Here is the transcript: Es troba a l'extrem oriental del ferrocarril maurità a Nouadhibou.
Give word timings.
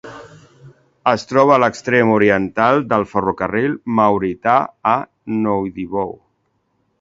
Es 1.09 1.25
troba 1.31 1.53
a 1.55 1.57
l'extrem 1.63 2.13
oriental 2.13 2.81
del 2.93 3.05
ferrocarril 3.11 3.77
maurità 4.01 4.57
a 4.95 4.95
Nouadhibou. 5.45 6.19